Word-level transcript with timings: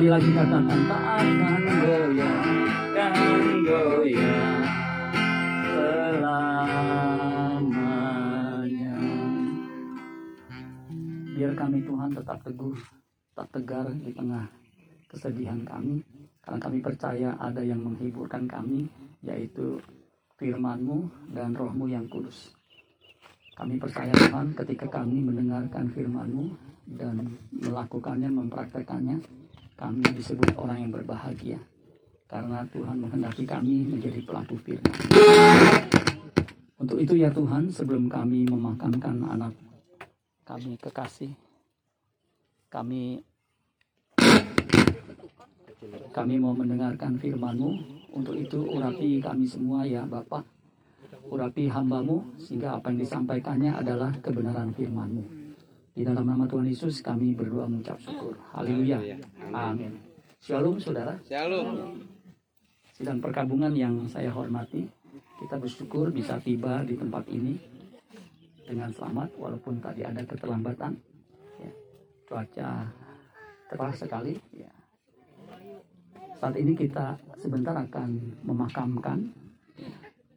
sekali 0.00 0.16
lagi 0.16 0.32
katakan 0.32 0.80
tak 0.88 1.20
akan 1.20 1.60
goyah 1.84 2.40
akan 2.72 3.68
goyah 3.68 4.64
selamanya 5.60 6.56
biar 11.36 11.52
kami 11.52 11.84
Tuhan 11.84 12.16
tetap 12.16 12.40
teguh 12.40 12.72
tetap 13.28 13.52
tegar 13.52 13.92
di 13.92 14.08
tengah 14.16 14.48
kesedihan 15.12 15.68
kami 15.68 16.00
karena 16.48 16.58
kami 16.64 16.80
percaya 16.80 17.36
ada 17.36 17.60
yang 17.60 17.84
menghiburkan 17.84 18.48
kami 18.48 18.88
yaitu 19.20 19.84
firman-Mu 20.40 21.12
dan 21.36 21.52
roh-Mu 21.52 21.92
yang 21.92 22.08
kudus. 22.08 22.56
Kami 23.52 23.76
percaya 23.76 24.16
Tuhan 24.16 24.56
ketika 24.56 24.88
kami 24.88 25.20
mendengarkan 25.20 25.92
firman-Mu 25.92 26.56
dan 26.88 27.36
melakukannya, 27.52 28.32
mempraktekannya, 28.32 29.39
kami 29.80 30.04
disebut 30.12 30.52
orang 30.60 30.84
yang 30.84 30.92
berbahagia. 30.92 31.56
Karena 32.28 32.60
Tuhan 32.68 33.00
menghendaki 33.00 33.48
kami 33.48 33.88
menjadi 33.88 34.20
pelaku 34.22 34.60
firman. 34.60 34.92
Untuk 36.76 37.00
itu 37.00 37.16
ya 37.16 37.32
Tuhan, 37.32 37.72
sebelum 37.72 38.12
kami 38.12 38.44
memakamkan 38.44 39.24
anak 39.24 39.56
kami 40.44 40.76
kekasih, 40.76 41.32
kami 42.68 43.24
kami 46.12 46.34
mau 46.36 46.52
mendengarkan 46.52 47.16
firman-Mu. 47.16 47.96
Untuk 48.12 48.36
itu 48.36 48.60
urapi 48.68 49.24
kami 49.24 49.48
semua 49.48 49.88
ya 49.88 50.04
Bapak. 50.04 50.44
Urapi 51.32 51.72
hambamu 51.72 52.36
sehingga 52.36 52.76
apa 52.76 52.92
yang 52.92 53.00
disampaikannya 53.00 53.72
adalah 53.72 54.12
kebenaran 54.20 54.76
firman-Mu. 54.76 55.39
Di 55.90 56.06
dalam 56.06 56.22
nama 56.22 56.46
Tuhan 56.46 56.70
Yesus 56.70 57.02
kami 57.02 57.34
berdoa 57.34 57.66
mengucap 57.66 57.98
syukur. 57.98 58.38
Haleluya. 58.54 59.18
Amin. 59.50 59.98
Shalom 60.38 60.78
saudara. 60.78 61.18
Shalom. 61.26 61.98
Sidang 62.94 63.18
perkabungan 63.18 63.74
yang 63.74 64.06
saya 64.06 64.30
hormati. 64.30 64.86
Kita 65.40 65.58
bersyukur 65.58 66.14
bisa 66.14 66.38
tiba 66.38 66.84
di 66.86 66.94
tempat 66.94 67.26
ini 67.32 67.58
dengan 68.62 68.92
selamat 68.94 69.34
walaupun 69.34 69.82
tadi 69.82 70.06
ada 70.06 70.22
keterlambatan. 70.22 70.94
Ya, 71.58 71.72
cuaca 72.28 72.68
cerah 73.66 73.94
sekali. 73.96 74.38
Ya, 74.54 74.70
saat 76.40 76.56
ini 76.56 76.72
kita 76.72 77.20
sebentar 77.36 77.76
akan 77.76 78.16
memakamkan 78.48 79.28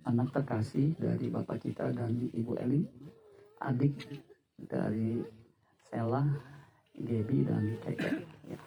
anak 0.03 0.35
terkasih 0.35 0.91
dari 0.99 1.31
bapak 1.31 1.63
kita 1.63 1.95
dan 1.95 2.27
ibu 2.35 2.59
Elin, 2.59 2.83
adik 3.63 3.95
dari 4.59 5.23
Sela, 5.93 6.25
Gaby 6.97 7.45
dan 7.45 7.77
Keke. 7.85 8.25
Ya. 8.49 8.57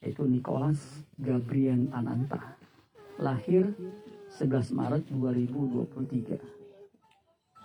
Yaitu 0.00 0.24
Nicholas 0.24 0.80
Gabriel 1.20 1.92
Ananta. 1.92 2.56
Lahir 3.20 3.68
11 4.40 4.72
Maret 4.72 5.04
2023. 5.12 6.40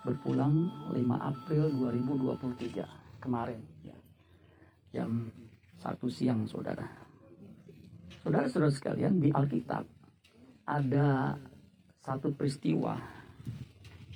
Berpulang 0.04 0.68
5 0.92 1.00
April 1.16 1.72
2023 1.80 3.24
kemarin. 3.24 3.64
Ya. 3.88 3.96
Jam 4.92 5.32
satu 5.80 6.12
siang 6.12 6.44
saudara. 6.52 6.84
Saudara-saudara 8.20 8.76
sekalian 8.76 9.24
di 9.24 9.32
Alkitab 9.32 9.88
ada 10.68 11.40
satu 12.04 12.36
peristiwa 12.36 13.00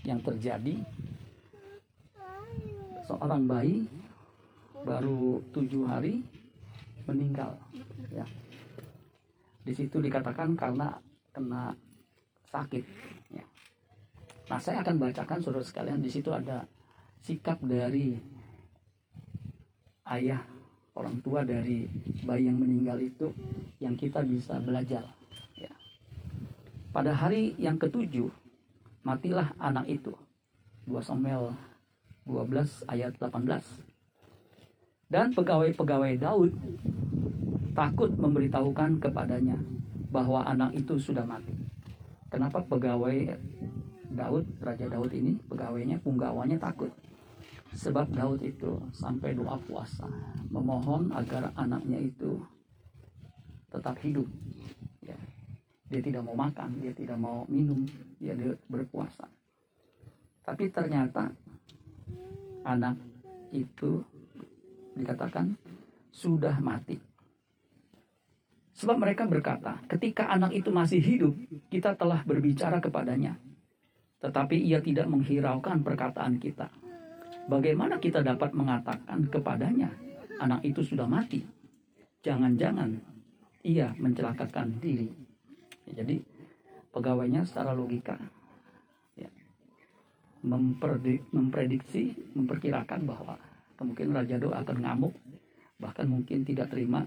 yang 0.03 0.19
terjadi 0.19 0.83
seorang 3.05 3.45
bayi 3.45 3.85
baru 4.85 5.41
tujuh 5.53 5.85
hari 5.89 6.21
meninggal 7.05 7.57
ya 8.13 8.25
di 9.65 9.73
situ 9.73 9.97
dikatakan 9.97 10.53
karena 10.53 10.93
kena 11.33 11.73
sakit 12.53 12.85
ya. 13.33 13.45
nah 14.49 14.61
saya 14.61 14.85
akan 14.85 15.01
bacakan 15.01 15.41
saudara 15.41 15.65
sekalian 15.65 16.01
di 16.01 16.09
situ 16.09 16.29
ada 16.29 16.69
sikap 17.25 17.57
dari 17.65 18.13
ayah 20.05 20.41
orang 20.95 21.19
tua 21.19 21.43
dari 21.43 21.89
bayi 22.23 22.47
yang 22.47 22.61
meninggal 22.61 22.97
itu 23.01 23.33
yang 23.83 23.99
kita 23.99 24.23
bisa 24.23 24.57
belajar. 24.63 25.03
Ya. 25.59 25.71
Pada 26.95 27.11
hari 27.11 27.57
yang 27.59 27.75
ketujuh, 27.75 28.31
matilah 29.03 29.51
anak 29.59 29.89
itu. 29.91 30.15
2 30.87 31.01
Samuel 31.03 31.51
12 32.25 32.89
ayat 32.89 33.13
18. 33.21 33.85
Dan 35.05 35.31
pegawai-pegawai 35.37 36.13
Daud 36.17 36.51
takut 37.77 38.09
memberitahukan 38.17 38.97
kepadanya 38.97 39.61
bahwa 40.09 40.41
anak 40.47 40.73
itu 40.73 40.97
sudah 40.97 41.21
mati. 41.23 41.53
Kenapa 42.33 42.65
pegawai 42.65 43.37
Daud, 44.15 44.45
Raja 44.63 44.87
Daud 44.89 45.11
ini, 45.13 45.37
pegawainya, 45.45 46.01
punggawanya 46.01 46.57
takut? 46.57 46.89
Sebab 47.75 48.09
Daud 48.15 48.39
itu 48.41 48.79
sampai 48.95 49.35
doa 49.35 49.59
puasa 49.59 50.07
memohon 50.47 51.11
agar 51.11 51.51
anaknya 51.59 51.99
itu 51.99 52.39
tetap 53.67 53.99
hidup. 53.99 54.25
Ya. 55.03 55.19
Dia 55.91 56.01
tidak 56.01 56.23
mau 56.23 56.33
makan, 56.33 56.79
dia 56.79 56.95
tidak 56.95 57.19
mau 57.19 57.43
minum, 57.51 57.83
dia 58.17 58.33
berpuasa. 58.71 59.27
Tapi 60.47 60.71
ternyata 60.71 61.29
anak 62.65 62.97
itu 63.53 64.01
dikatakan 64.97 65.53
sudah 66.09 66.57
mati. 66.59 66.97
Sebab 68.75 68.99
mereka 68.99 69.23
berkata, 69.23 69.79
ketika 69.87 70.27
anak 70.27 70.51
itu 70.51 70.67
masih 70.67 70.99
hidup, 70.99 71.31
kita 71.71 71.95
telah 71.95 72.25
berbicara 72.27 72.83
kepadanya. 72.83 73.39
Tetapi 74.19 74.59
ia 74.59 74.83
tidak 74.83 75.07
menghiraukan 75.07 75.79
perkataan 75.79 76.35
kita 76.41 76.67
Bagaimana 77.45 78.01
kita 78.01 78.25
dapat 78.25 78.57
mengatakan 78.57 79.29
kepadanya 79.29 79.93
anak 80.41 80.65
itu 80.65 80.81
sudah 80.81 81.05
mati? 81.05 81.45
Jangan-jangan 82.25 82.89
ia 83.61 83.93
mencelakakan 84.01 84.81
diri. 84.81 85.13
Jadi 85.85 86.17
pegawainya 86.89 87.45
secara 87.45 87.77
logika 87.77 88.17
memprediksi, 90.45 92.13
memperkirakan 92.37 93.03
bahwa 93.09 93.35
kemungkinan 93.75 94.13
Raja 94.13 94.37
Do 94.37 94.53
akan 94.53 94.77
ngamuk, 94.85 95.13
bahkan 95.81 96.07
mungkin 96.07 96.45
tidak 96.45 96.69
terima 96.71 97.03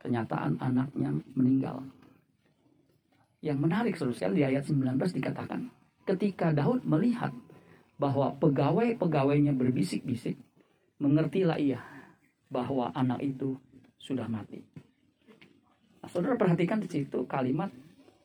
kenyataan 0.00 0.56
anaknya 0.58 1.12
meninggal. 1.36 1.84
Yang 3.44 3.58
menarik 3.60 3.94
sosial 3.96 4.32
di 4.32 4.44
ayat 4.44 4.64
19 4.64 4.96
dikatakan, 5.16 5.68
ketika 6.08 6.52
Daud 6.52 6.84
melihat 6.84 7.32
bahwa 8.00 8.32
pegawai-pegawainya 8.40 9.52
berbisik-bisik, 9.52 10.40
mengertilah 11.00 11.60
ia 11.60 11.80
bahwa 12.48 12.92
anak 12.96 13.20
itu 13.24 13.56
sudah 14.00 14.28
mati. 14.28 14.64
Nah, 16.00 16.08
saudara 16.08 16.40
perhatikan 16.40 16.80
di 16.80 16.88
situ 16.88 17.28
kalimat 17.28 17.68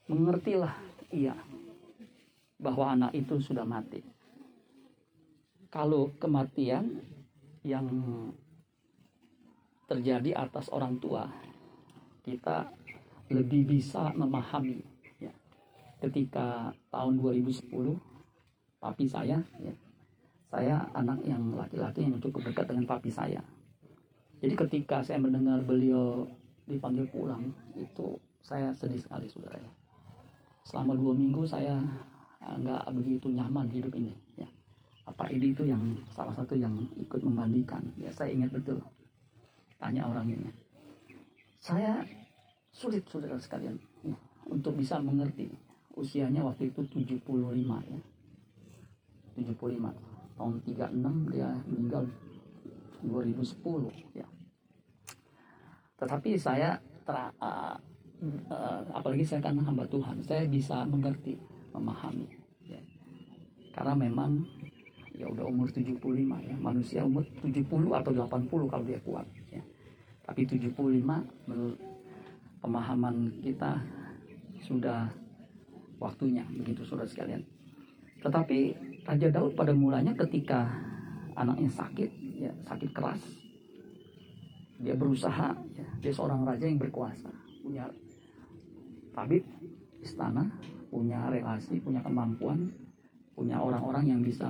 mengertilah 0.08 0.72
ia 1.12 1.36
bahwa 2.66 2.98
anak 2.98 3.12
itu 3.14 3.38
sudah 3.38 3.62
mati. 3.62 4.02
Kalau 5.70 6.10
kematian 6.18 7.06
yang 7.62 7.86
terjadi 9.86 10.34
atas 10.50 10.74
orang 10.74 10.98
tua, 10.98 11.30
kita 12.26 12.74
lebih 13.30 13.70
bisa 13.78 14.10
memahami. 14.18 14.82
Ya. 15.22 15.34
Ketika 16.02 16.74
tahun 16.90 17.22
2010 17.22 18.16
papi 18.86 19.10
saya 19.10 19.42
ya. 19.58 19.74
saya 20.46 20.78
anak 20.94 21.18
yang 21.26 21.42
laki-laki 21.58 22.06
yang 22.06 22.22
cukup 22.22 22.54
dekat 22.54 22.70
dengan 22.70 22.86
papi 22.86 23.10
saya 23.10 23.42
jadi 24.46 24.54
ketika 24.54 25.02
saya 25.02 25.18
mendengar 25.18 25.58
beliau 25.66 26.30
dipanggil 26.70 27.10
pulang 27.10 27.50
itu 27.74 28.14
saya 28.46 28.70
sedih 28.78 29.02
sekali 29.02 29.26
saudara 29.26 29.66
selama 30.70 30.94
dua 30.94 31.18
minggu 31.18 31.50
saya 31.50 31.82
nggak 32.42 32.84
begitu 32.96 33.28
nyaman 33.32 33.68
hidup 33.72 33.94
ini 33.96 34.14
ya. 34.38 34.48
Apa 35.06 35.30
ini 35.30 35.54
itu 35.54 35.64
yang 35.66 35.82
salah 36.14 36.34
satu 36.34 36.58
yang 36.58 36.74
ikut 36.98 37.22
memandikan 37.22 37.82
ya 38.00 38.10
saya 38.12 38.34
ingat 38.34 38.52
betul. 38.54 38.82
Tanya 39.78 40.08
orang 40.08 40.32
ini. 40.32 40.50
Saya 41.60 42.02
sulit 42.72 43.04
saudara 43.10 43.36
sekalian 43.38 43.76
ya, 44.06 44.16
untuk 44.48 44.78
bisa 44.78 45.02
mengerti. 45.02 45.52
Usianya 45.96 46.44
waktu 46.44 46.72
itu 46.76 46.84
75 46.92 47.24
ya. 47.88 48.00
75 49.36 50.36
tahun 50.36 50.54
36 50.68 51.32
dia 51.32 51.50
meninggal 51.68 52.04
2010 53.04 54.16
ya. 54.16 54.28
Tetapi 55.96 56.36
saya 56.36 56.76
ter, 57.08 57.16
uh, 57.40 57.76
uh, 58.52 58.82
apalagi 58.92 59.24
saya 59.24 59.40
kan 59.40 59.56
hamba 59.60 59.88
Tuhan 59.88 60.20
saya 60.24 60.44
bisa 60.48 60.84
mengerti 60.84 61.40
memahami 61.76 62.28
ya. 62.66 62.80
karena 63.76 63.94
memang 63.94 64.44
ya 65.16 65.28
udah 65.32 65.48
umur 65.48 65.72
75 65.72 66.00
ya 66.44 66.56
manusia 66.60 67.00
umur 67.04 67.24
70 67.40 67.68
atau 67.92 68.12
80 68.12 68.72
kalau 68.72 68.84
dia 68.84 69.00
kuat 69.04 69.28
ya. 69.52 69.64
tapi 70.28 70.44
75 70.48 70.76
menurut 71.48 71.80
pemahaman 72.60 73.30
kita 73.44 73.80
sudah 74.64 75.08
waktunya 76.02 76.44
begitu 76.52 76.84
saudara 76.84 77.08
sekalian 77.08 77.44
tetapi 78.20 78.74
Raja 79.06 79.30
Daud 79.30 79.54
pada 79.54 79.72
mulanya 79.72 80.18
ketika 80.18 80.66
anaknya 81.38 81.70
sakit 81.70 82.12
ya 82.42 82.52
sakit 82.66 82.92
keras 82.92 83.22
dia 84.82 84.96
berusaha 84.98 85.56
ya, 85.76 85.88
dia 86.04 86.12
seorang 86.12 86.44
raja 86.44 86.68
yang 86.68 86.80
berkuasa 86.80 87.32
punya 87.64 87.88
tabib 89.16 89.44
istana 90.06 90.46
punya 90.94 91.28
relasi 91.34 91.82
punya 91.82 92.00
kemampuan 92.06 92.70
punya 93.36 93.60
orang-orang 93.60 94.16
yang 94.16 94.22
bisa 94.24 94.48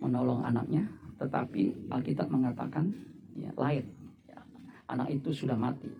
menolong 0.00 0.40
anaknya, 0.42 0.84
tetapi 1.20 1.88
Alkitab 1.92 2.32
mengatakan 2.32 2.88
ya, 3.36 3.52
lain. 3.54 3.84
Ya, 4.28 4.40
anak 4.88 5.12
itu 5.12 5.30
sudah 5.30 5.54
mati. 5.54 5.92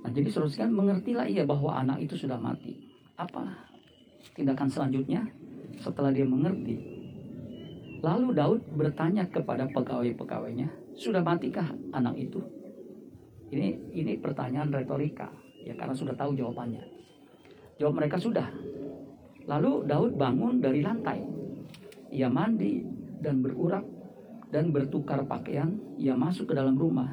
Nah, 0.00 0.08
jadi 0.12 0.32
sekalian 0.32 0.72
mengertilah 0.72 1.26
ia 1.28 1.44
bahwa 1.44 1.76
anak 1.76 2.00
itu 2.04 2.16
sudah 2.16 2.40
mati. 2.40 2.76
Apa 3.16 3.44
tindakan 4.36 4.68
selanjutnya 4.68 5.28
setelah 5.80 6.12
dia 6.12 6.24
mengerti? 6.24 7.00
Lalu 8.00 8.32
Daud 8.32 8.60
bertanya 8.80 9.28
kepada 9.28 9.68
pegawai-pegawainya, 9.68 10.96
sudah 10.96 11.20
matikah 11.20 11.68
anak 11.92 12.16
itu? 12.16 12.40
Ini 13.52 13.92
ini 13.92 14.16
pertanyaan 14.16 14.72
retorika, 14.72 15.28
ya 15.60 15.76
karena 15.76 15.92
sudah 15.92 16.16
tahu 16.16 16.32
jawabannya. 16.32 16.80
Jawab 17.80 17.96
mereka 17.96 18.20
sudah. 18.20 18.44
Lalu 19.48 19.88
Daud 19.88 20.12
bangun 20.20 20.60
dari 20.60 20.84
lantai. 20.84 21.24
Ia 22.12 22.28
mandi 22.28 22.84
dan 23.24 23.40
berurak 23.40 23.82
dan 24.52 24.68
bertukar 24.68 25.24
pakaian, 25.24 25.72
ia 25.96 26.12
masuk 26.12 26.52
ke 26.52 26.54
dalam 26.54 26.76
rumah. 26.76 27.08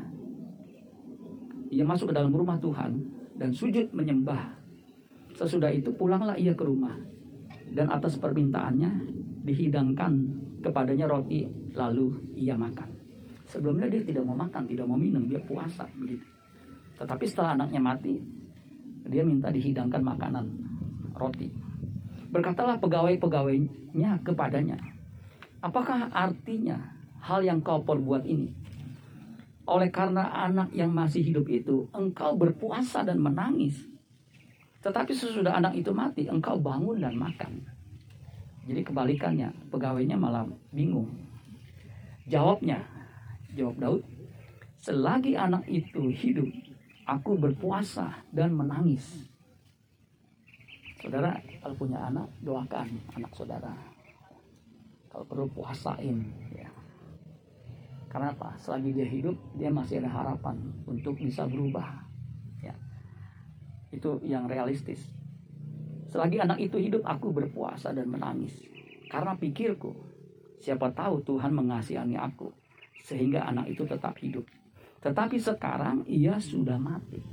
Ia 1.71 1.87
masuk 1.87 2.11
ke 2.11 2.15
dalam 2.19 2.35
rumah 2.35 2.59
Tuhan 2.59 2.99
dan 3.39 3.55
sujud 3.55 3.95
menyembah. 3.95 4.59
Sesudah 5.39 5.71
itu 5.71 5.93
pulanglah 5.95 6.35
ia 6.35 6.51
ke 6.51 6.65
rumah 6.67 6.97
dan 7.71 7.87
atas 7.87 8.19
permintaannya 8.19 8.89
dihidangkan 9.47 10.13
kepadanya 10.59 11.07
roti 11.07 11.47
lalu 11.77 12.11
ia 12.35 12.59
makan. 12.59 12.91
Sebelumnya 13.47 13.87
dia 13.87 14.03
tidak 14.03 14.27
mau 14.27 14.35
makan, 14.35 14.67
tidak 14.67 14.83
mau 14.83 14.99
minum, 14.99 15.23
dia 15.29 15.39
puasa 15.39 15.87
begitu. 15.95 16.27
Tetapi 16.99 17.23
setelah 17.23 17.55
anaknya 17.55 17.79
mati, 17.79 18.19
dia 19.07 19.24
minta 19.24 19.50
dihidangkan 19.50 20.04
makanan 20.04 20.45
roti. 21.15 21.50
Berkatalah 22.27 22.77
pegawai-pegawainya 22.83 24.21
kepadanya, 24.21 24.77
Apakah 25.57 26.13
artinya 26.13 26.77
hal 27.18 27.42
yang 27.42 27.65
kau 27.65 27.81
perbuat 27.81 28.30
ini? 28.30 28.54
Oleh 29.68 29.89
karena 29.89 30.30
anak 30.48 30.69
yang 30.71 30.94
masih 30.94 31.25
hidup 31.25 31.50
itu, 31.50 31.89
engkau 31.92 32.38
berpuasa 32.38 33.01
dan 33.01 33.19
menangis. 33.19 33.83
Tetapi 34.86 35.12
sesudah 35.12 35.57
anak 35.57 35.75
itu 35.75 35.89
mati, 35.92 36.30
engkau 36.30 36.62
bangun 36.62 37.01
dan 37.01 37.18
makan. 37.18 37.65
Jadi 38.69 38.86
kebalikannya, 38.86 39.50
pegawainya 39.74 40.15
malah 40.15 40.45
bingung. 40.71 41.10
Jawabnya, 42.30 42.86
jawab 43.57 43.75
Daud, 43.81 44.01
selagi 44.77 45.33
anak 45.36 45.65
itu 45.68 46.13
hidup, 46.13 46.48
aku 47.07 47.39
berpuasa 47.39 48.12
dan 48.36 48.51
menangis. 48.51 49.31
Saudara, 51.00 51.39
kalau 51.63 51.75
punya 51.80 52.04
anak, 52.04 52.27
doakan 52.44 53.00
anak 53.15 53.31
saudara. 53.31 53.71
Kalau 55.07 55.24
perlu 55.24 55.48
puasain 55.56 56.19
ya. 56.51 56.68
Karena 58.12 58.36
apa? 58.36 58.59
Selagi 58.59 58.92
dia 58.92 59.07
hidup 59.07 59.36
dia 59.56 59.71
masih 59.71 60.04
ada 60.04 60.12
harapan 60.12 60.59
untuk 60.83 61.15
bisa 61.15 61.48
berubah 61.48 62.04
ya. 62.59 62.75
Itu 63.89 64.19
yang 64.27 64.51
realistis. 64.51 65.00
Selagi 66.12 66.44
anak 66.44 66.60
itu 66.60 66.75
hidup 66.75 67.07
aku 67.07 67.31
berpuasa 67.31 67.95
dan 67.95 68.12
menangis. 68.12 68.53
Karena 69.07 69.38
pikirku 69.38 69.95
siapa 70.60 70.92
tahu 70.92 71.24
Tuhan 71.24 71.56
mengasihani 71.56 72.19
aku 72.19 72.51
sehingga 73.06 73.48
anak 73.48 73.71
itu 73.71 73.88
tetap 73.88 74.18
hidup 74.19 74.44
tetapi 75.07 75.39
sekarang 75.39 76.04
ia 76.04 76.36
sudah 76.36 76.75
mati 76.75 77.24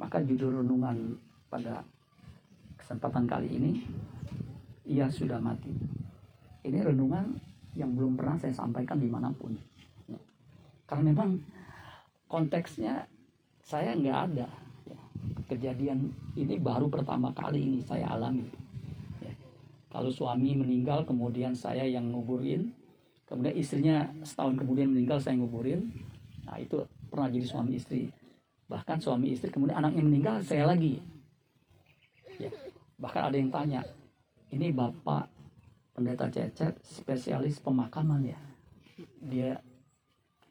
maka 0.00 0.24
judul 0.24 0.64
renungan 0.64 1.20
pada 1.52 1.84
kesempatan 2.80 3.28
kali 3.28 3.60
ini 3.60 3.72
ia 4.88 5.04
sudah 5.12 5.36
mati 5.36 5.68
ini 6.64 6.80
renungan 6.80 7.36
yang 7.76 7.92
belum 7.92 8.16
pernah 8.16 8.40
saya 8.40 8.56
sampaikan 8.56 8.96
di 8.96 9.12
mana 9.12 9.28
pun 9.36 9.52
ya. 10.08 10.16
karena 10.88 11.12
memang 11.12 11.36
konteksnya 12.24 13.04
saya 13.60 13.92
nggak 13.92 14.18
ada 14.32 14.48
ya. 14.88 15.00
kejadian 15.44 16.08
ini 16.40 16.56
baru 16.56 16.88
pertama 16.88 17.36
kali 17.36 17.60
ini 17.60 17.80
saya 17.84 18.16
alami 18.16 18.48
ya. 19.20 19.32
kalau 19.92 20.08
suami 20.08 20.56
meninggal 20.56 21.04
kemudian 21.04 21.52
saya 21.52 21.84
yang 21.84 22.08
nguburin 22.08 22.72
kemudian 23.28 23.54
istrinya 23.60 24.08
setahun 24.24 24.56
kemudian 24.56 24.88
meninggal 24.88 25.20
saya 25.20 25.36
nguburin 25.36 25.84
nah 26.50 26.58
itu 26.58 26.82
pernah 27.06 27.30
jadi 27.30 27.46
suami 27.46 27.78
istri 27.78 28.10
bahkan 28.66 28.98
suami 28.98 29.30
istri 29.38 29.54
kemudian 29.54 29.78
anaknya 29.78 30.02
meninggal 30.02 30.34
saya 30.42 30.66
lagi 30.66 30.98
ya. 32.42 32.50
bahkan 32.98 33.30
ada 33.30 33.38
yang 33.38 33.54
tanya 33.54 33.86
ini 34.50 34.74
bapak 34.74 35.30
pendeta 35.94 36.26
Cecep 36.26 36.74
spesialis 36.82 37.62
pemakaman 37.62 38.34
ya 38.34 38.38
dia 39.22 39.54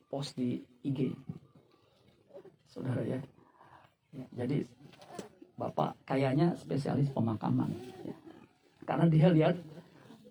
post 0.08 0.40
di 0.40 0.64
IG 0.88 1.12
saudara 2.64 3.04
ya, 3.04 3.20
ya 4.16 4.26
jadi 4.40 4.64
bapak 5.60 6.00
kayaknya 6.08 6.56
spesialis 6.56 7.12
pemakaman 7.12 7.76
ya. 8.08 8.16
karena 8.88 9.06
dia 9.12 9.28
lihat 9.36 9.56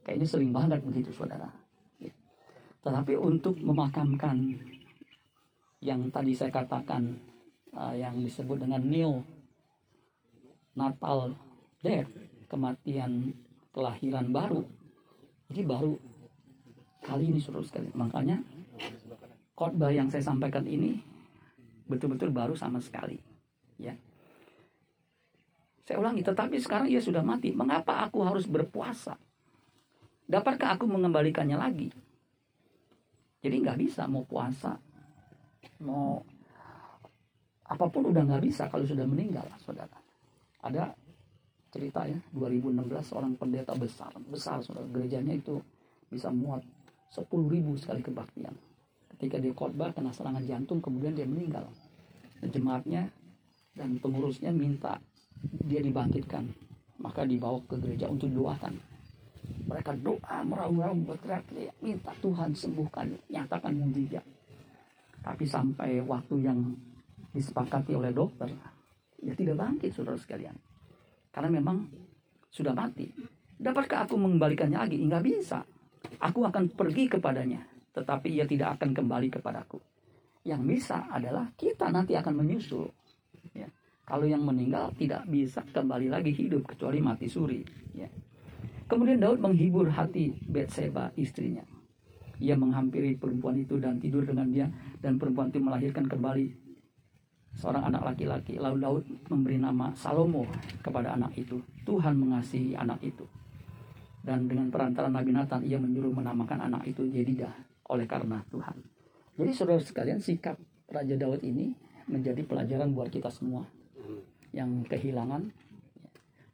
kayaknya 0.00 0.24
sering 0.24 0.48
banget 0.48 0.80
begitu 0.80 1.12
saudara 1.12 1.52
ya. 2.00 2.12
tetapi 2.80 3.20
untuk 3.20 3.60
memakamkan 3.60 4.56
yang 5.78 6.10
tadi 6.10 6.34
saya 6.34 6.50
katakan 6.50 7.18
uh, 7.74 7.94
yang 7.94 8.18
disebut 8.22 8.62
dengan 8.62 8.82
neo 8.82 9.22
natal 10.74 11.34
death 11.82 12.10
kematian 12.50 13.34
kelahiran 13.70 14.30
baru 14.30 14.62
ini 15.48 15.62
baru 15.64 15.96
kali 17.08 17.32
ini 17.32 17.40
suruh 17.40 17.64
sekali. 17.64 17.88
Makanya 17.96 18.36
khotbah 19.56 19.88
yang 19.88 20.12
saya 20.12 20.20
sampaikan 20.20 20.68
ini 20.68 21.00
betul-betul 21.88 22.28
baru 22.28 22.52
sama 22.52 22.84
sekali. 22.84 23.16
Ya. 23.80 23.96
Saya 25.88 26.04
ulangi, 26.04 26.20
tetapi 26.20 26.60
sekarang 26.60 26.92
ia 26.92 27.00
sudah 27.00 27.24
mati. 27.24 27.48
Mengapa 27.56 28.04
aku 28.04 28.20
harus 28.20 28.44
berpuasa? 28.44 29.16
Dapatkah 30.28 30.76
aku 30.76 30.84
mengembalikannya 30.84 31.56
lagi? 31.56 31.88
Jadi 33.40 33.56
nggak 33.64 33.80
bisa 33.80 34.04
mau 34.04 34.28
puasa, 34.28 34.76
mau 35.82 36.22
apa 37.68 37.84
pun 37.92 38.08
udah 38.08 38.24
nggak 38.24 38.42
bisa 38.48 38.66
kalau 38.72 38.84
sudah 38.88 39.04
meninggal, 39.04 39.44
saudara. 39.60 39.92
Ada 40.64 40.92
cerita 41.68 42.08
ya 42.08 42.16
2016 42.32 43.12
seorang 43.12 43.32
pendeta 43.36 43.76
besar 43.76 44.10
besar 44.28 44.64
saudara. 44.64 44.88
Gerejanya 44.88 45.36
itu 45.36 45.60
bisa 46.08 46.32
muat 46.32 46.64
10 47.12 47.28
ribu 47.52 47.76
sekali 47.76 48.00
kebaktian. 48.00 48.56
Ketika 49.16 49.36
dia 49.36 49.52
khotbah 49.52 49.92
kena 49.92 50.14
serangan 50.14 50.42
jantung 50.44 50.80
kemudian 50.80 51.12
dia 51.12 51.28
meninggal. 51.28 51.68
Jemaatnya 52.40 53.10
dan 53.76 53.98
pengurusnya 54.00 54.54
minta 54.54 54.96
dia 55.68 55.84
dibangkitkan. 55.84 56.48
Maka 56.98 57.22
dibawa 57.22 57.62
ke 57.68 57.78
gereja 57.78 58.10
untuk 58.10 58.26
doakan 58.32 58.74
mereka 59.68 59.92
doa 59.92 60.36
meraung-raung 60.48 61.04
berteriak-teriak 61.04 61.76
minta 61.84 62.12
Tuhan 62.24 62.56
sembuhkan 62.56 63.12
nyatakan 63.28 63.76
mujizat 63.76 64.24
tapi 65.22 65.44
sampai 65.44 66.00
waktu 66.02 66.34
yang 66.46 66.58
disepakati 67.34 67.92
oleh 67.94 68.10
dokter 68.14 68.48
ya 69.18 69.34
tidak 69.34 69.58
bangkit 69.58 69.90
saudara 69.90 70.16
sekalian 70.16 70.54
karena 71.32 71.54
memang 71.60 71.86
sudah 72.48 72.74
mati. 72.74 73.06
Dapatkah 73.58 74.06
aku 74.06 74.18
mengembalikannya 74.18 74.78
lagi? 74.78 74.98
Enggak 74.98 75.22
bisa. 75.22 75.62
Aku 76.22 76.46
akan 76.46 76.72
pergi 76.72 77.10
kepadanya, 77.10 77.62
tetapi 77.94 78.38
ia 78.38 78.46
tidak 78.46 78.78
akan 78.78 78.94
kembali 78.94 79.28
kepadaku. 79.38 79.78
Yang 80.46 80.62
bisa 80.66 81.10
adalah 81.10 81.50
kita 81.58 81.90
nanti 81.90 82.14
akan 82.14 82.42
menyusul. 82.42 82.90
Ya. 83.52 83.70
Kalau 84.06 84.24
yang 84.24 84.40
meninggal 84.46 84.94
tidak 84.96 85.26
bisa 85.28 85.60
kembali 85.62 86.08
lagi 86.08 86.32
hidup 86.32 86.64
kecuali 86.64 87.02
mati 87.02 87.28
suri. 87.28 87.60
Ya. 87.92 88.08
Kemudian 88.88 89.20
Daud 89.20 89.42
menghibur 89.42 89.90
hati 89.92 90.32
Betseba 90.48 91.12
istrinya. 91.18 91.62
Ia 92.38 92.54
menghampiri 92.54 93.18
perempuan 93.18 93.58
itu 93.58 93.78
dan 93.82 93.98
tidur 93.98 94.22
dengan 94.22 94.48
dia 94.50 94.66
dan 95.02 95.18
perempuan 95.18 95.50
itu 95.50 95.58
melahirkan 95.58 96.06
kembali 96.06 96.54
seorang 97.58 97.90
anak 97.90 98.14
laki-laki. 98.14 98.56
Lalu 98.56 98.76
Daud 98.78 99.04
memberi 99.30 99.58
nama 99.58 99.90
Salomo 99.98 100.46
kepada 100.80 101.18
anak 101.18 101.34
itu. 101.34 101.58
Tuhan 101.82 102.14
mengasihi 102.14 102.78
anak 102.78 103.02
itu. 103.02 103.26
Dan 104.22 104.46
dengan 104.46 104.68
perantara 104.68 105.10
Nabi 105.10 105.34
Nathan 105.34 105.64
ia 105.66 105.80
menyuruh 105.80 106.12
menamakan 106.12 106.68
anak 106.70 106.86
itu 106.86 107.06
Jedidah 107.08 107.54
oleh 107.88 108.04
karena 108.04 108.44
Tuhan. 108.52 108.76
Jadi 109.38 109.50
saudara 109.54 109.80
sekalian 109.80 110.20
sikap 110.20 110.58
Raja 110.90 111.14
Daud 111.16 111.40
ini 111.42 111.72
menjadi 112.08 112.42
pelajaran 112.44 112.92
buat 112.92 113.08
kita 113.12 113.30
semua 113.30 113.64
yang 114.50 114.82
kehilangan 114.88 115.52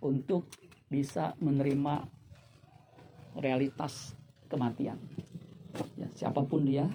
untuk 0.02 0.46
bisa 0.90 1.32
menerima 1.40 2.04
realitas 3.38 4.14
kematian. 4.46 5.00
Ya, 5.94 6.06
siapa 6.14 6.42
pun 6.42 6.66
dia 6.66 6.90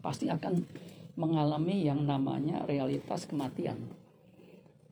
pasti 0.00 0.30
akan 0.30 0.64
mengalami 1.18 1.84
yang 1.84 2.06
namanya 2.06 2.62
realitas 2.64 3.26
kematian. 3.26 3.76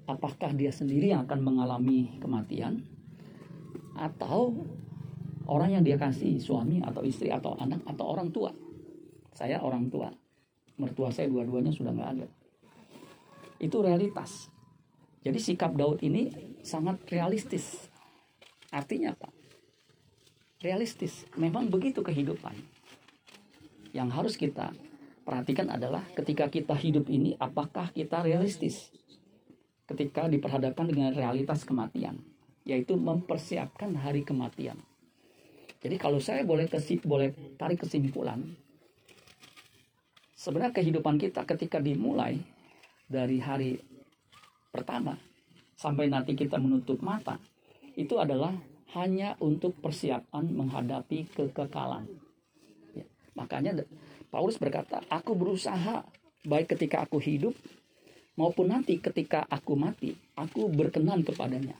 Apakah 0.07 0.55
dia 0.55 0.71
sendiri 0.71 1.11
yang 1.15 1.27
akan 1.27 1.41
mengalami 1.43 2.15
kematian 2.23 2.83
atau 3.97 4.53
orang 5.49 5.79
yang 5.79 5.83
dia 5.87 5.97
kasih 5.97 6.37
suami 6.43 6.83
atau 6.83 7.03
istri 7.07 7.33
atau 7.33 7.55
anak 7.59 7.81
atau 7.87 8.05
orang 8.13 8.29
tua. 8.31 8.53
Saya 9.33 9.63
orang 9.63 9.89
tua, 9.89 10.11
mertua 10.79 11.11
saya 11.11 11.31
dua-duanya 11.31 11.73
sudah 11.73 11.93
nggak 11.95 12.11
ada. 12.19 12.27
Itu 13.63 13.81
realitas. 13.81 14.53
Jadi 15.25 15.39
sikap 15.43 15.75
Daud 15.75 16.03
ini 16.07 16.31
sangat 16.63 17.03
realistis. 17.11 17.91
Artinya 18.71 19.15
apa? 19.15 19.31
Realistis. 20.63 21.27
Memang 21.35 21.67
begitu 21.67 22.03
kehidupan. 22.03 22.76
Yang 23.97 24.09
harus 24.13 24.35
kita 24.37 24.77
perhatikan 25.25 25.73
adalah 25.73 26.05
ketika 26.13 26.53
kita 26.53 26.77
hidup 26.77 27.09
ini 27.09 27.33
apakah 27.41 27.89
kita 27.97 28.21
realistis? 28.21 28.93
Ketika 29.89 30.29
diperhadapkan 30.29 30.85
dengan 30.85 31.17
realitas 31.17 31.65
kematian 31.65 32.21
yaitu 32.67 32.99
mempersiapkan 32.99 33.97
hari 33.97 34.21
kematian. 34.27 34.77
Jadi 35.81 35.97
kalau 35.97 36.21
saya 36.21 36.45
boleh 36.45 36.69
kesip 36.69 37.07
boleh 37.09 37.33
tarik 37.57 37.81
kesimpulan 37.87 38.43
sebenarnya 40.37 40.77
kehidupan 40.77 41.17
kita 41.17 41.49
ketika 41.49 41.81
dimulai 41.81 42.39
dari 43.09 43.41
hari 43.41 43.81
pertama 44.69 45.17
sampai 45.75 46.07
nanti 46.07 46.37
kita 46.37 46.61
menutup 46.61 47.01
mata 47.01 47.41
itu 47.97 48.21
adalah 48.21 48.53
hanya 48.95 49.35
untuk 49.41 49.75
persiapan 49.81 50.53
menghadapi 50.53 51.27
kekekalan 51.33 52.26
makanya 53.37 53.85
Paulus 54.33 54.59
berkata, 54.59 55.05
"Aku 55.07 55.39
berusaha 55.39 56.03
baik 56.43 56.75
ketika 56.75 57.07
aku 57.07 57.23
hidup 57.23 57.55
maupun 58.35 58.73
nanti 58.73 58.99
ketika 58.99 59.47
aku 59.47 59.79
mati, 59.79 60.17
aku 60.35 60.67
berkenan 60.73 61.23
kepadanya." 61.23 61.79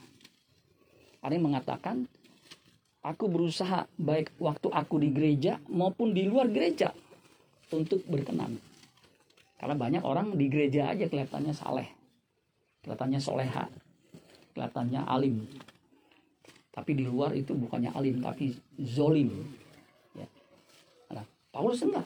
Ada 1.25 1.35
yang 1.35 1.51
mengatakan, 1.51 2.07
"Aku 3.03 3.27
berusaha 3.27 3.91
baik 3.99 4.37
waktu 4.39 4.69
aku 4.71 5.03
di 5.03 5.11
gereja 5.11 5.59
maupun 5.67 6.15
di 6.15 6.29
luar 6.29 6.47
gereja 6.53 6.95
untuk 7.75 8.07
berkenan." 8.07 8.61
Karena 9.57 9.75
banyak 9.75 10.03
orang 10.05 10.37
di 10.37 10.47
gereja 10.53 10.93
aja 10.93 11.09
kelihatannya 11.09 11.57
saleh, 11.57 11.89
kelihatannya 12.85 13.21
soleha, 13.21 13.65
kelihatannya 14.53 15.03
alim. 15.09 15.49
Tapi 16.77 16.93
di 16.93 17.09
luar 17.09 17.33
itu 17.33 17.57
bukannya 17.57 17.89
alim, 17.97 18.21
tapi 18.21 18.53
zolim. 18.85 19.33
Paulus 21.57 21.81
enggak 21.81 22.05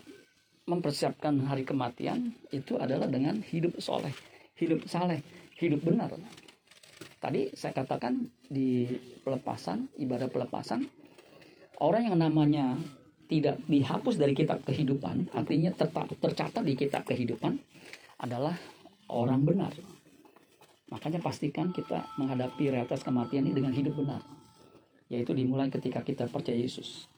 mempersiapkan 0.71 1.35
hari 1.50 1.66
kematian 1.66 2.30
itu 2.54 2.78
adalah 2.78 3.11
dengan 3.11 3.42
hidup 3.42 3.83
soleh, 3.83 4.14
hidup 4.54 4.87
saleh, 4.87 5.26
hidup 5.59 5.83
benar. 5.83 6.14
Tadi 7.19 7.50
saya 7.59 7.75
katakan 7.75 8.30
di 8.47 8.87
pelepasan, 9.26 9.90
ibadah 9.99 10.30
pelepasan, 10.30 10.87
orang 11.83 12.14
yang 12.14 12.23
namanya 12.23 12.78
tidak 13.26 13.59
dihapus 13.66 14.23
dari 14.23 14.38
kitab 14.38 14.62
kehidupan, 14.62 15.35
artinya 15.35 15.75
tercatat 15.75 16.62
di 16.62 16.78
kitab 16.78 17.02
kehidupan 17.11 17.59
adalah 18.23 18.54
orang 19.11 19.42
benar. 19.42 19.75
Makanya 20.95 21.19
pastikan 21.19 21.75
kita 21.75 22.07
menghadapi 22.23 22.71
realitas 22.71 23.02
kematian 23.02 23.50
ini 23.50 23.59
dengan 23.59 23.75
hidup 23.75 23.99
benar. 23.99 24.23
Yaitu 25.11 25.35
dimulai 25.35 25.66
ketika 25.75 26.07
kita 26.07 26.30
percaya 26.30 26.54
Yesus. 26.54 27.11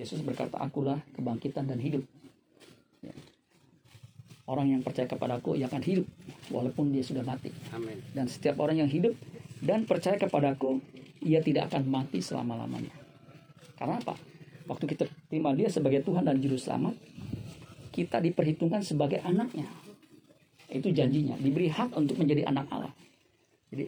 Yesus 0.00 0.24
berkata, 0.24 0.56
akulah 0.58 0.98
kebangkitan 1.12 1.68
dan 1.68 1.78
hidup. 1.78 2.02
Ya. 3.04 3.12
Orang 4.48 4.72
yang 4.72 4.82
percaya 4.82 5.06
kepadaku 5.06 5.54
ia 5.54 5.70
akan 5.70 5.82
hidup 5.84 6.06
walaupun 6.50 6.90
dia 6.90 7.04
sudah 7.04 7.22
mati. 7.22 7.54
Amin. 7.70 8.02
Dan 8.10 8.26
setiap 8.26 8.58
orang 8.58 8.82
yang 8.82 8.90
hidup 8.90 9.14
dan 9.62 9.86
percaya 9.86 10.18
kepadaku 10.18 10.82
ia 11.22 11.38
tidak 11.38 11.70
akan 11.70 11.86
mati 11.86 12.18
selama-lamanya. 12.18 12.90
Karena 13.78 14.02
apa? 14.02 14.18
Waktu 14.66 14.84
kita 14.94 15.04
terima 15.30 15.54
dia 15.54 15.70
sebagai 15.70 16.02
Tuhan 16.02 16.26
dan 16.26 16.38
Juru 16.42 16.58
Selamat, 16.58 16.98
kita 17.94 18.18
diperhitungkan 18.18 18.82
sebagai 18.82 19.22
anaknya. 19.22 19.66
Itu 20.72 20.88
janjinya, 20.90 21.36
diberi 21.36 21.68
hak 21.68 21.94
untuk 21.94 22.18
menjadi 22.18 22.48
anak 22.48 22.66
Allah. 22.72 22.94
Jadi 23.68 23.86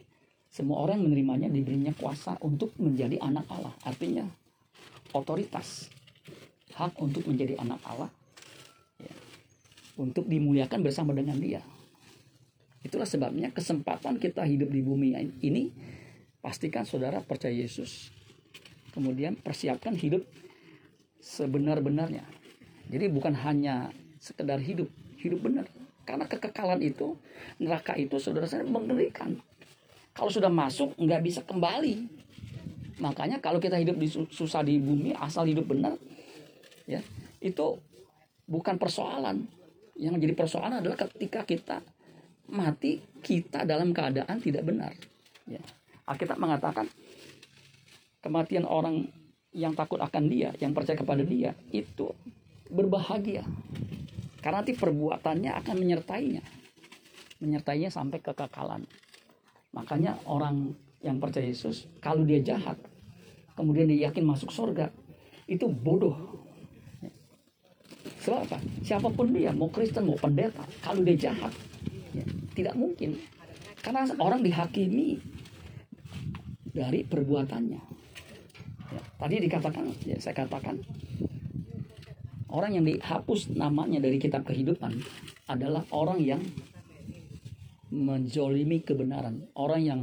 semua 0.53 0.87
orang 0.87 1.03
menerimanya 1.03 1.51
diberinya 1.51 1.91
kuasa 1.97 2.39
untuk 2.45 2.77
menjadi 2.79 3.19
anak 3.19 3.49
Allah. 3.51 3.75
Artinya 3.83 4.23
otoritas, 5.15 5.89
hak 6.75 6.99
untuk 6.99 7.25
menjadi 7.31 7.57
anak 7.63 7.81
Allah 7.87 8.11
untuk 9.95 10.27
dimuliakan 10.27 10.81
bersama 10.83 11.15
dengan 11.15 11.39
dia. 11.39 11.63
Itulah 12.85 13.09
sebabnya 13.09 13.49
kesempatan 13.55 14.21
kita 14.21 14.45
hidup 14.45 14.69
di 14.69 14.85
bumi 14.85 15.17
ini 15.41 15.73
pastikan 16.45 16.85
saudara 16.85 17.25
percaya 17.25 17.55
Yesus. 17.55 18.13
Kemudian 18.93 19.39
persiapkan 19.41 19.97
hidup 19.97 20.23
sebenar-benarnya. 21.19 22.23
Jadi 22.93 23.09
bukan 23.09 23.33
hanya 23.33 23.89
sekedar 24.21 24.61
hidup, 24.61 24.87
hidup 25.19 25.41
benar. 25.41 25.67
Karena 26.05 26.29
kekekalan 26.29 26.85
itu, 26.85 27.17
neraka 27.57 27.97
itu 27.97 28.21
saudara 28.21 28.45
saya 28.45 28.63
mengerikan. 28.69 29.41
Kalau 30.13 30.29
sudah 30.29 30.53
masuk 30.53 30.93
nggak 31.01 31.23
bisa 31.25 31.41
kembali. 31.43 32.24
Makanya 33.05 33.37
kalau 33.45 33.61
kita 33.61 33.77
hidup 33.77 34.01
di 34.01 34.09
susah 34.09 34.65
di 34.65 34.81
bumi 34.81 35.13
asal 35.13 35.45
hidup 35.45 35.69
benar, 35.69 35.93
ya 36.89 37.05
itu 37.45 37.77
bukan 38.49 38.81
persoalan 38.81 39.45
yang 40.01 40.17
menjadi 40.17 40.33
persoalan 40.33 40.81
adalah 40.81 40.97
ketika 41.05 41.45
kita 41.45 41.85
mati 42.49 43.05
kita 43.21 43.69
dalam 43.69 43.93
keadaan 43.93 44.41
tidak 44.41 44.65
benar. 44.65 44.97
Ya. 45.45 45.61
Alkitab 46.09 46.41
mengatakan 46.41 46.89
kematian 48.25 48.65
orang 48.65 49.05
yang 49.53 49.77
takut 49.77 50.01
akan 50.01 50.25
dia, 50.33 50.57
yang 50.59 50.73
percaya 50.73 50.97
kepada 50.97 51.21
dia 51.23 51.53
itu 51.71 52.09
berbahagia. 52.73 53.45
Karena 54.41 54.61
nanti 54.61 54.77
perbuatannya 54.77 55.53
akan 55.61 55.77
menyertainya. 55.77 56.43
Menyertainya 57.41 57.89
sampai 57.89 58.21
kekekalan. 58.21 58.85
Makanya 59.73 60.21
orang 60.29 60.73
yang 61.01 61.17
percaya 61.21 61.49
Yesus, 61.49 61.89
kalau 62.01 62.25
dia 62.25 62.41
jahat, 62.41 62.77
kemudian 63.55 63.91
dia 63.91 64.11
yakin 64.11 64.27
masuk 64.27 64.51
surga, 64.51 64.91
itu 65.47 65.67
bodoh 65.67 66.45
Sebab 68.25 68.41
apa? 68.49 68.59
Siapa 68.81 69.13
pun 69.13 69.29
dia, 69.37 69.53
mau 69.53 69.69
Kristen, 69.69 70.09
mau 70.09 70.17
pendeta, 70.17 70.65
kalau 70.81 71.05
dia 71.05 71.29
jahat, 71.29 71.53
ya, 72.17 72.25
tidak 72.57 72.73
mungkin. 72.73 73.21
Karena 73.85 74.09
orang 74.17 74.41
dihakimi 74.41 75.21
dari 76.73 77.05
perbuatannya. 77.05 77.81
Ya, 78.97 79.01
tadi 79.21 79.45
dikatakan, 79.45 79.85
ya 80.09 80.17
saya 80.17 80.41
katakan, 80.41 80.81
orang 82.49 82.81
yang 82.81 82.85
dihapus 82.89 83.53
namanya 83.53 84.01
dari 84.01 84.17
kitab 84.17 84.49
kehidupan 84.49 85.05
adalah 85.45 85.85
orang 85.93 86.25
yang 86.25 86.41
menjolimi 87.93 88.81
kebenaran, 88.81 89.45
orang 89.53 89.81
yang 89.85 90.01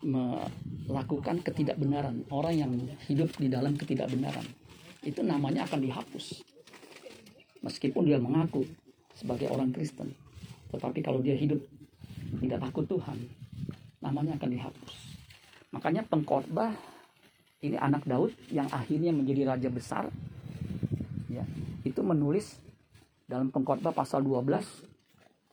melakukan 0.00 1.44
ketidakbenaran, 1.44 2.24
orang 2.32 2.54
yang 2.56 2.72
hidup 3.08 3.30
di 3.36 3.52
dalam 3.52 3.76
ketidakbenaran 3.76 4.44
itu 5.04 5.20
namanya 5.24 5.64
akan 5.68 5.80
dihapus. 5.80 6.44
Meskipun 7.60 8.08
dia 8.08 8.16
mengaku 8.16 8.64
sebagai 9.12 9.52
orang 9.52 9.72
Kristen. 9.72 10.16
Tetapi 10.72 11.04
kalau 11.04 11.20
dia 11.20 11.36
hidup 11.36 11.60
tidak 12.40 12.60
takut 12.64 12.84
Tuhan, 12.88 13.18
namanya 14.00 14.40
akan 14.40 14.50
dihapus. 14.52 14.94
Makanya 15.76 16.02
pengkhotbah 16.08 16.72
ini 17.60 17.76
anak 17.76 18.08
Daud 18.08 18.32
yang 18.48 18.68
akhirnya 18.72 19.12
menjadi 19.12 19.52
raja 19.52 19.68
besar. 19.68 20.08
Ya, 21.28 21.44
itu 21.84 22.00
menulis 22.00 22.56
dalam 23.28 23.52
pengkhotbah 23.52 23.92
pasal 23.92 24.24
12 24.24 24.64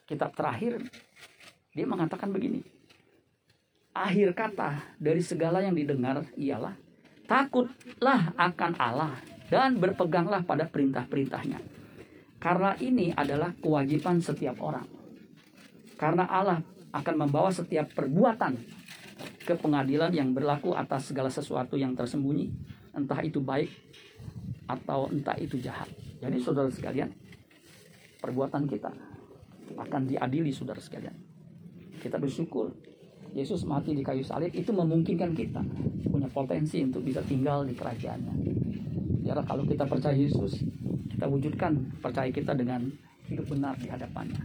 kitab 0.07 0.31
terakhir 0.33 0.79
dia 1.75 1.85
mengatakan 1.85 2.31
begini. 2.31 2.76
Akhir 3.97 4.37
kata 4.37 4.93
dari 5.01 5.25
segala 5.25 5.57
yang 5.65 5.73
didengar 5.73 6.21
ialah 6.37 6.77
takutlah 7.25 8.29
akan 8.37 8.77
Allah 8.77 9.17
dan 9.49 9.81
berpeganglah 9.81 10.45
pada 10.45 10.69
perintah-perintahnya. 10.69 11.57
Karena 12.37 12.77
ini 12.77 13.09
adalah 13.17 13.57
kewajiban 13.57 14.21
setiap 14.21 14.61
orang. 14.61 14.85
Karena 15.97 16.29
Allah 16.29 16.61
akan 16.93 17.25
membawa 17.25 17.49
setiap 17.49 17.89
perbuatan 17.97 18.53
ke 19.41 19.57
pengadilan 19.57 20.13
yang 20.13 20.29
berlaku 20.29 20.77
atas 20.77 21.09
segala 21.09 21.33
sesuatu 21.33 21.73
yang 21.73 21.97
tersembunyi, 21.97 22.53
entah 22.93 23.17
itu 23.25 23.41
baik 23.41 23.73
atau 24.69 25.09
entah 25.09 25.33
itu 25.41 25.57
jahat. 25.57 25.89
Jadi 26.21 26.37
saudara 26.37 26.69
sekalian, 26.69 27.09
perbuatan 28.21 28.69
kita 28.69 28.93
akan 29.73 30.01
diadili 30.05 30.53
saudara 30.53 30.77
sekalian. 30.77 31.17
Kita 31.97 32.21
bersyukur 32.21 32.77
Yesus 33.37 33.69
mati 33.69 33.93
di 33.93 34.01
kayu 34.01 34.25
salib 34.25 34.49
itu 34.49 34.73
memungkinkan 34.73 35.37
kita 35.37 35.61
punya 36.09 36.25
potensi 36.33 36.81
untuk 36.81 37.05
bisa 37.05 37.21
tinggal 37.21 37.61
di 37.61 37.77
kerajaannya. 37.77 38.33
Ya 39.21 39.37
kalau 39.45 39.61
kita 39.61 39.85
percaya 39.85 40.17
Yesus, 40.17 40.57
kita 41.13 41.29
wujudkan 41.29 41.77
percaya 42.01 42.33
kita 42.33 42.57
dengan 42.57 42.89
hidup 43.29 43.45
benar 43.53 43.77
di 43.77 43.85
hadapannya. 43.85 44.41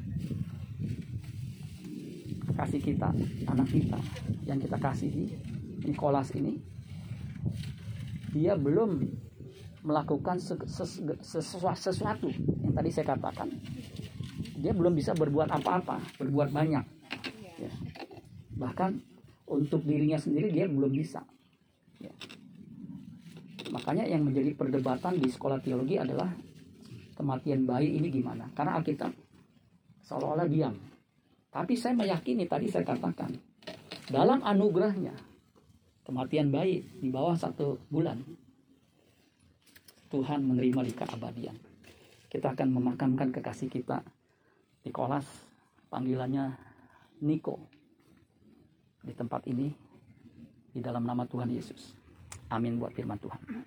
Kasih 2.53 2.85
kita, 2.85 3.09
anak 3.49 3.73
kita 3.73 3.97
yang 4.45 4.61
kita 4.61 4.77
kasihi, 4.77 5.41
Nikolas 5.89 6.29
ini, 6.37 6.61
dia 8.37 8.61
belum 8.61 9.09
melakukan 9.89 10.37
sesuatu 11.25 12.29
yang 12.61 12.75
tadi 12.77 12.91
saya 12.93 13.07
katakan. 13.17 13.49
Dia 14.61 14.77
belum 14.77 14.93
bisa 14.95 15.17
berbuat 15.17 15.49
apa-apa, 15.49 15.99
berbuat 16.21 16.53
banyak. 16.53 16.85
Ya. 17.57 17.73
Bahkan 18.63 18.91
untuk 19.51 19.83
dirinya 19.83 20.15
sendiri 20.15 20.55
dia 20.55 20.71
belum 20.71 20.95
bisa. 20.95 21.27
Ya. 21.99 22.15
Makanya 23.75 24.07
yang 24.07 24.23
menjadi 24.23 24.55
perdebatan 24.55 25.19
di 25.19 25.27
sekolah 25.27 25.59
teologi 25.59 25.99
adalah 25.99 26.31
kematian 27.19 27.67
bayi 27.67 27.99
ini 27.99 28.07
gimana? 28.15 28.47
Karena 28.55 28.79
Alkitab 28.79 29.11
seolah-olah 30.07 30.47
diam. 30.47 30.75
Tapi 31.51 31.75
saya 31.75 31.99
meyakini 31.99 32.47
tadi 32.47 32.71
saya 32.71 32.87
katakan 32.87 33.35
dalam 34.09 34.41
anugerahnya 34.41 35.13
kematian 36.07 36.49
bayi 36.49 36.87
di 37.01 37.09
bawah 37.13 37.37
satu 37.37 37.77
bulan 37.93 38.19
Tuhan 40.13 40.45
menerima 40.45 40.81
di 40.85 40.93
keabadian. 40.93 41.57
Kita 42.29 42.53
akan 42.53 42.69
memakamkan 42.73 43.33
kekasih 43.33 43.69
kita 43.69 44.05
Nikolas, 44.85 45.25
panggilannya 45.89 46.53
Niko. 47.25 47.82
Di 49.03 49.13
tempat 49.13 49.45
ini, 49.51 49.69
di 50.73 50.81
dalam 50.81 51.05
nama 51.05 51.27
Tuhan 51.27 51.51
Yesus. 51.51 51.93
Amin 52.49 52.81
buat 52.81 52.95
firman 52.97 53.19
Tuhan. 53.21 53.43